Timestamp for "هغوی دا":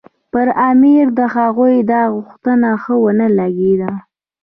1.35-2.01